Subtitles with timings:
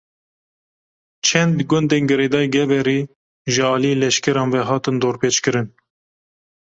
[1.27, 2.99] Çend gundên girêdayî Geverê,
[3.53, 5.67] ji aliyê leşkeran ve hatin dorpêçkirin